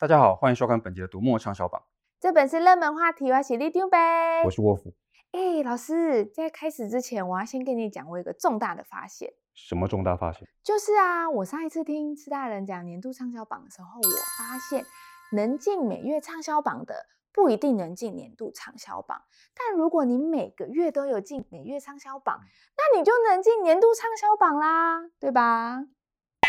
[0.00, 1.82] 大家好，欢迎收看本集的读墨畅销榜。
[2.20, 4.44] 这本是热门话题，我是李丢呗。
[4.44, 4.94] 我是沃夫。
[5.32, 9.32] 哎，老师，在开始之前，我要先跟你讲我一个重大的发现。
[9.54, 10.48] 什么重大发现？
[10.62, 14.08] 就是啊，我上一次听吃大人讲年度畅销榜的时候，我
[14.38, 14.86] 发现
[15.32, 16.94] 能进每月畅销榜的
[17.32, 19.22] 不一定能进年度畅销榜，
[19.52, 22.38] 但如果你每个月都有进每月畅销榜，
[22.76, 25.78] 那你就能进年度畅销榜啦，对吧？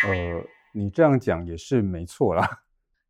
[0.07, 0.43] 呃，
[0.75, 2.47] 你这样讲也是没错啦。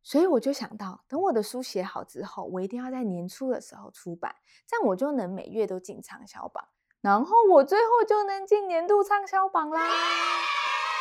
[0.02, 4.34] 所以我就想到，等我的书写好之后，我一定要在年初的时候出版，
[4.66, 6.64] 这样我就能每月都进畅销榜，
[7.00, 9.80] 然后我最后就能进年度畅销榜啦。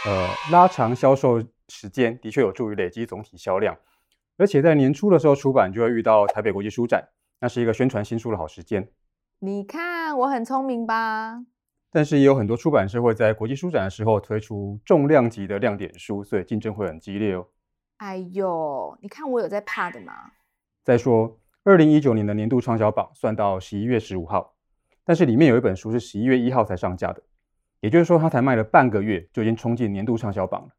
[0.06, 3.78] 呃，拉长销售时间的确有助于累积总体销量，
[4.38, 8.92] 而且在年初的时候出版，就会遇到台北国际书展，那是一个宣传新书的好时间。
[9.40, 11.46] 你看我很聪明吧？
[11.92, 17.48] 但是也有很多出版社会在国际书展的时候推出重量级的亮点书，所以竞争会很激烈哦。
[18.00, 20.14] 哎呦，你看我有在怕的吗？
[20.86, 24.56] 再说，二零一九年的年度畅销榜算到十一月十五号，
[25.04, 27.22] 但是里面有一本书是十一月一号才上架的，
[27.82, 30.70] 也就是说，它才卖了半个月就已经冲进年度畅销榜了。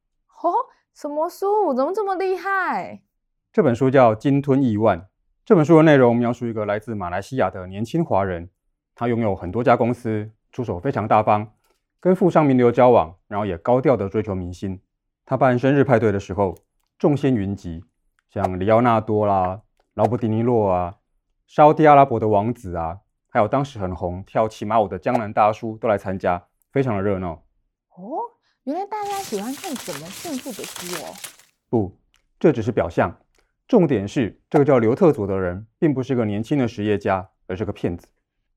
[0.43, 0.51] 哦，
[0.95, 1.75] 什么书？
[1.75, 3.03] 怎么这么厉害？
[3.53, 4.99] 这本书叫《鲸吞亿万》。
[5.45, 8.49] 这本书的内容描述一个来自马来西亚的年轻华人，
[8.95, 11.53] 他拥有很多家公司，出手非常大方，
[12.01, 14.81] 跟富商名流交往，然后也高调的追求明星。
[15.27, 16.57] 他办生日派对的时候，
[17.01, 17.83] 众仙云集，
[18.29, 19.63] 像里奥纳多啦、
[19.95, 20.97] 劳勃迪尼洛啊、
[21.47, 22.99] 沙乌地阿拉伯的王子啊，
[23.31, 27.43] 还有当时很红跳骑马舞的江南大叔都来参加，非常的热闹。
[27.97, 28.19] 哦，
[28.65, 31.15] 原来大家喜欢看怎么炫富的书哦。
[31.71, 31.99] 不，
[32.39, 33.19] 这只是表象，
[33.67, 38.09] 重点是这个叫刘特佐的人，并不是个年轻的实业家，而是个骗子。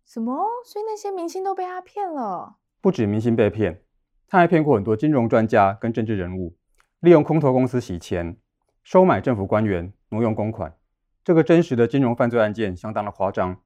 [0.06, 0.36] 什么？
[0.66, 2.58] 所以那些明星都被他骗了？
[2.82, 3.84] 不止明星被骗，
[4.28, 6.58] 他还骗过很多金融专家跟政治人物。
[7.04, 8.38] 利用空投公司洗钱、
[8.82, 10.78] 收买政府官员、挪用公款，
[11.22, 13.58] 这个真实的金融犯罪案件相当的夸张。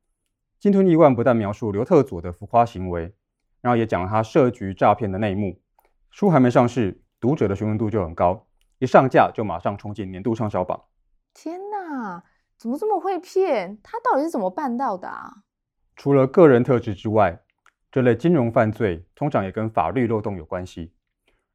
[0.58, 3.14] 金吞亿万不但描述刘特佐的浮夸行为，
[3.62, 5.62] 然后也讲了他设局诈骗的内幕。
[6.10, 8.48] 书还没上市，读者的询问度就很高，
[8.80, 10.86] 一上架就马上冲进年度畅销榜。
[11.36, 12.24] 天哪，
[12.58, 13.78] 怎么这么会骗？
[13.84, 15.44] 他到底是怎么办到的啊？
[15.96, 17.44] 除了个人特质之外，
[17.92, 20.92] 这类金融犯罪通常也跟法律漏洞有关系，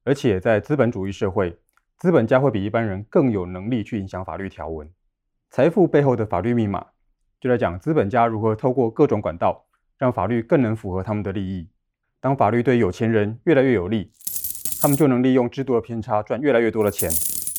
[0.04, 1.58] 而且在资本主义社会。
[2.02, 4.90] 资本家会比一般人更有能力去影响法律条文，
[5.50, 6.84] 财富背后的法律密码，
[7.40, 9.66] 就在讲资本家如何透过各种管道，
[9.98, 11.68] 让法律更能符合他们的利益。
[12.18, 14.10] 当法律对有钱人越来越有利，
[14.80, 17.08] 他们就能利用制度的偏差赚越来越多的钱，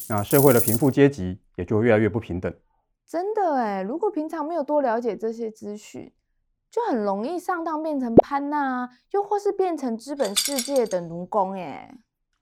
[0.10, 2.54] 那社会的贫富阶级也就越来越不平等。
[3.08, 6.12] 真的哎，如果平常没有多了解这些资讯，
[6.70, 11.96] 就很容易上当变成潘娜，又或是变成资本世界的奴工哎。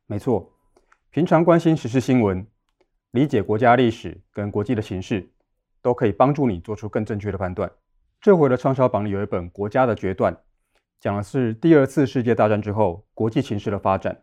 [0.08, 0.52] 没错。
[1.14, 2.48] 平常关心时事新闻，
[3.12, 5.30] 理解国家历史跟国际的形势，
[5.82, 7.70] 都可以帮助你做出更正确的判断。
[8.22, 10.34] 这回的畅销榜里有一本《国家的决断》，
[11.02, 14.22] 讲的是第二次世界大战之后国际情势的发展。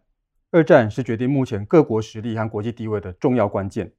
[0.51, 3.93] 二战是决定目前各国实力和国际地位的重要关键，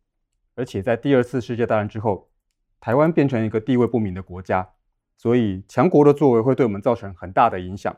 [0.55, 2.31] 而且在第二次世界大战之后，
[2.79, 4.67] 台湾变成一个地位不明的国家，
[5.15, 7.95] 所以强国的作为会对我们造成很大的影响。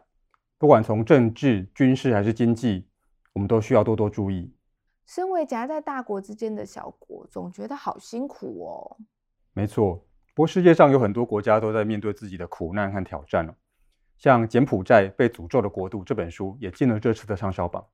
[0.57, 2.89] 不管从政治、军事还是经济，
[3.31, 4.53] 我们都需要多多注意。
[5.05, 8.97] 身为夹在大国之间的小国，总觉得好辛苦哦。
[9.53, 9.95] 没错，
[10.33, 13.53] 不过世界上有很多国家都在面对自己的苦难和挑战。
[14.17, 17.85] 像《柬埔寨被诅咒的国度》这本书也进了这次的畅销榜。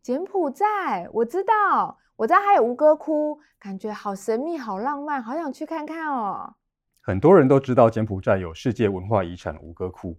[0.00, 6.54] 柬埔寨，我知道，我知道还有吴哥窟，感觉好神秘、好浪漫，好想去看看哦。
[7.00, 10.16] 很多人都知道柬埔寨有世界文化遗产吴哥窟，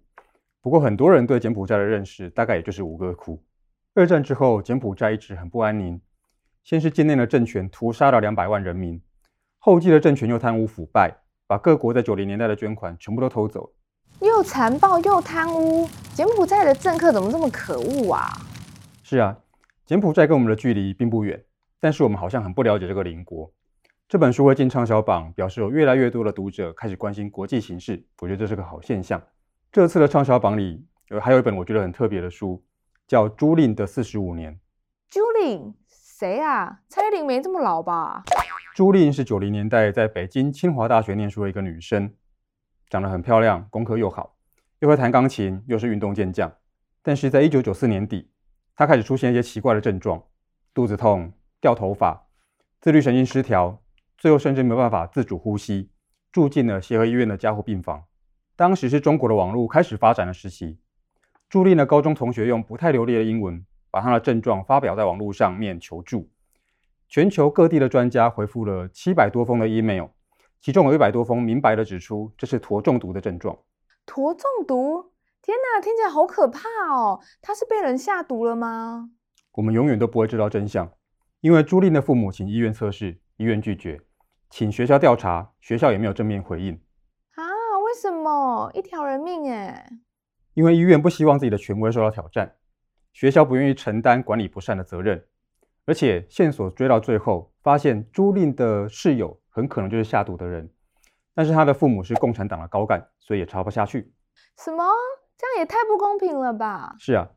[0.60, 3.42] 不过很多人对柬埔寨的认识大概也就是吴哥窟。
[3.94, 6.00] 二战之后，柬埔寨一直很不安宁。
[6.64, 8.98] 先是境内的政权屠杀了两百万人民，
[9.58, 11.14] 后继的政权又贪污腐败，
[11.46, 13.70] 把各国在九零年代的捐款全部都偷走，
[14.20, 15.86] 又残暴又贪污。
[16.14, 18.26] 柬埔寨的政客怎么这么可恶啊？
[19.02, 19.36] 是啊，
[19.84, 21.44] 柬埔寨跟我们的距离并不远，
[21.78, 23.52] 但是我们好像很不了解这个邻国。
[24.08, 29.22] 这本书会进畅销榜，表示有越来越多的读者开始关心国际形势，我觉得这是个好现象。
[29.70, 32.64] 这次的畅销榜里，有还有一本我觉得很特别的书，
[33.06, 34.54] 叫《朱令的四十五年》。
[35.10, 35.74] 朱令。
[36.24, 36.80] 谁啊？
[36.88, 38.24] 蔡依林没这么老吧？
[38.74, 42.14] 朱令是九零年代在北京清华大学念书的一个女生，
[42.88, 44.34] 长得很漂亮，功课又好，
[44.78, 46.50] 又会弹钢琴，又是运动健将。
[47.02, 48.30] 但是在一九九四年底，
[48.74, 50.22] 她开始出现一些奇怪的症状：
[50.72, 51.30] 肚子痛、
[51.60, 52.26] 掉头发、
[52.80, 53.82] 自律神经失调，
[54.16, 55.90] 最后甚至没办法自主呼吸，
[56.32, 58.02] 住进了协和医院的加护病房。
[58.56, 60.78] 当时是中国的网络开始发展的时期，
[61.50, 63.62] 朱令的高中同学用不太流利的英文。
[63.94, 66.28] 把他的症状发表在网络上面求助，
[67.08, 70.06] 全球各地的专家回复了七百多封的 email，
[70.60, 73.56] 其中有一百多封明白地指出这是鼉中毒的症状。
[74.04, 75.12] 鼉中毒？
[75.40, 76.58] 天哪，听起来好可怕
[76.90, 77.20] 哦！
[77.40, 79.10] 他是被人下毒了吗？
[79.52, 80.90] 我们永远都不会知道真相，
[81.40, 84.00] 因为朱令的父母请医院测试，医院拒绝，
[84.50, 86.74] 请学校调查，学校也没有正面回应。
[87.36, 87.46] 啊？
[87.84, 88.72] 为什么？
[88.74, 89.88] 一条人命哎！
[90.54, 92.56] 因为医院不希望自己的权威受到挑战，
[93.14, 95.24] 学校不愿意承担管理不善的责任。
[95.86, 100.68] 而且线索追到最后，发现朱令的室友很可能就是下毒的人，
[101.34, 104.12] 但是他的父母是共产党的高干，所以也查不下去。
[104.58, 104.84] 什么？
[105.36, 106.94] 这样也太不公平了吧？
[106.98, 107.28] 是啊，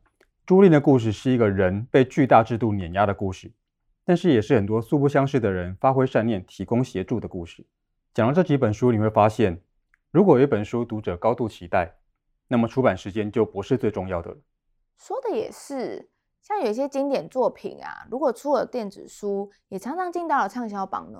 [0.46, 3.52] 朱令的故事是一个人被巨大制度碾压的故事，
[4.06, 7.66] 但是也是很多素不相识的人发挥善念、提供协助的故事。
[8.14, 9.62] 讲了这几本书，你会发现，
[10.12, 11.96] 如果有一本书读者高度期待，
[12.48, 14.38] 那么出版时间就不是最重要的了。
[14.98, 16.10] 说的也是。
[16.42, 21.20] 像有些经典作品啊，如果出了电子书，也常常进到了畅销榜呢。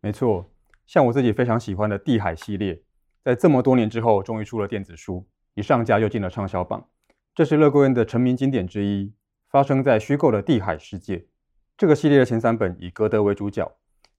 [0.00, 0.50] 没错，
[0.86, 2.82] 像我自己非常喜欢的《地海》系列，
[3.22, 5.24] 在这么多年之后，终于出了电子书，
[5.54, 6.84] 一上架就进了畅销榜。
[7.32, 9.14] 这是勒贵恩的成名经典之一，
[9.48, 11.26] 发生在虚构的地海世界。
[11.76, 13.70] 这个系列的前三本以歌德为主角，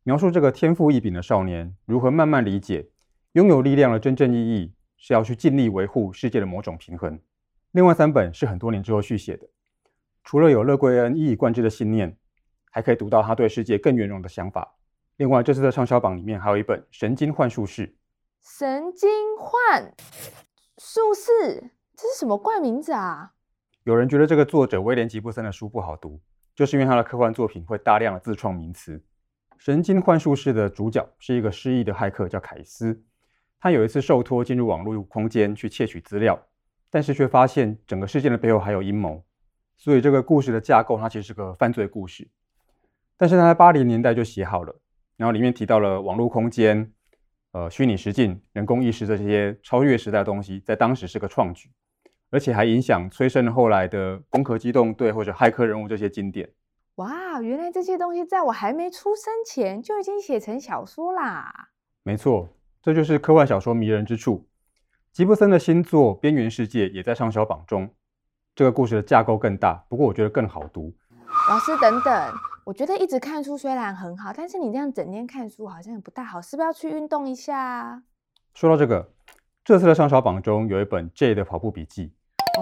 [0.03, 2.89] 描述这个天赋异禀的少年如何慢慢理解，
[3.33, 7.19] 拥有力量的真正意义是要去尽力维护世界的某种平衡。
[7.77, 9.47] 另外三本是很多年之后续写的。
[10.23, 12.17] 除了有乐贵恩一以贯之的信念，
[12.71, 14.79] 还可以读到他对世界更圆融的想法。
[15.17, 17.87] 另外，这次的畅销榜里面还有一本《神经幻术士》。
[18.41, 19.07] 神经
[19.37, 19.93] 幻
[20.79, 23.33] 术士，这是什么怪名字啊？
[23.83, 26.19] 有人觉得这个作者威廉吉布森的书不好读，
[26.55, 29.05] 就是因为他的科幻作品会大量的自创名词。
[29.59, 33.03] 神经幻术士的主角是一个失忆的骇客，叫凯斯。
[33.59, 36.43] 他有一次受托进入网络空间去窃取资料，
[36.89, 39.23] 但是却发现整个事件的背后还有阴谋。
[39.77, 42.27] 所以这个故事的架构，它其实是个犯罪故事，
[43.15, 44.75] 但是它在八零年代就写好了，
[45.15, 46.91] 然后里面提到了网络空间、
[47.51, 51.69] 呃虚拟实境、人工意识这些超越时代的东西，在当时是个创举，
[52.31, 56.49] 而且还影响催生后来的《攻壳机动队》或者《骇客人物》这些经典。
[56.95, 61.69] 哇，原来这些东西在我还没出生前就已经写成小说啦！
[62.01, 62.49] 没错，
[62.81, 64.47] 这就是科幻小说迷人之处。
[65.17, 67.91] 吉布森的新作《边缘世界》也在畅销榜中。
[68.53, 70.93] 这个故事的架构更大，不过我觉得更好读。
[71.49, 72.33] 老师，等等，
[72.63, 78.03] 我觉得一直看书虽然很好，但是你这样整天看书好像也不大好，是不是要去运动一下？
[78.53, 79.11] 说到这个，
[79.65, 82.13] 这次的畅销榜中有一本 J 的跑步笔记。
[82.37, 82.61] 哦，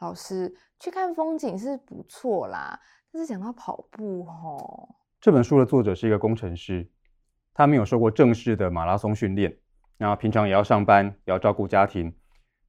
[0.00, 2.78] 老师，去看风景是不错啦，
[3.10, 6.86] 但是讲到跑步吼，这本书的作者是一个工程师，
[7.54, 9.56] 他没有受过正式的马拉松训练，
[9.96, 12.14] 然后平常也要上班，也要照顾家庭。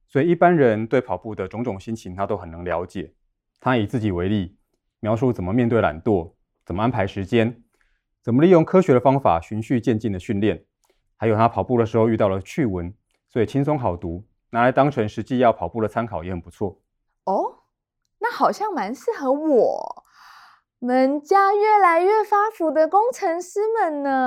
[0.08, 3.12] 所以一般人对跑步的种种心情，他都很能了解。
[3.60, 4.56] 他以自己为例，
[5.00, 6.34] 描述怎么面对懒惰，
[6.64, 7.62] 怎么安排时间，
[8.22, 10.64] 怎么利用科学的方法循序渐进的训练，
[11.16, 12.94] 还有他跑步的时候遇到了趣闻，
[13.28, 16.80] 所以轻松好读，拿来当成实际要跑步的参考也很不错。
[17.24, 17.64] 哦，
[18.20, 20.04] 那好像蛮适合我
[20.78, 24.26] 们家越来越发福的工程师们呢。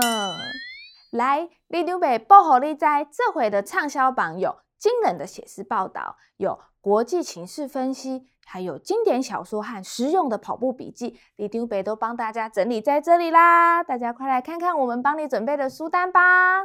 [1.12, 4.58] 来，里长伯报给你知，这回的畅销榜有。
[4.80, 13.84] 惊人的写实报道，有国际情势分析，还有经典小说和实用的跑步笔记，李丢北都帮大家整理在这里啦！
[13.84, 16.62] 大家快来看看我们帮你准备的书单吧！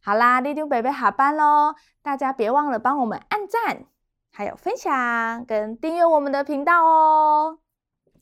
[0.00, 1.74] 好啦，里长伯要下班喽，
[2.04, 3.86] 大家别忘了帮我们按赞，
[4.30, 7.58] 还有分享跟订阅我们的频道哦！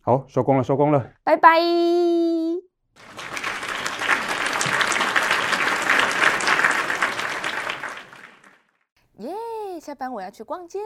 [0.00, 1.58] 好，收工了，收工了，拜拜。
[9.80, 10.78] 下班我要去逛街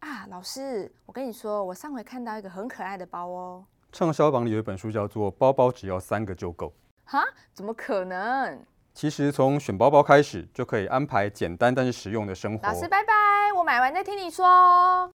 [0.00, 0.26] 啊！
[0.28, 3.64] 老师，我跟你说，我上回看到一个很可爱的包哦。
[3.90, 6.66] 畅销榜里有一本书叫做《包包只要三个就够》。
[7.04, 7.24] 哈？
[7.54, 8.58] 怎么可能？
[8.92, 12.66] 其实从选包包开始就可以安排简单但是实用的生活。
[12.66, 13.12] 老师，拜拜！
[13.56, 15.10] 我买完再听你说。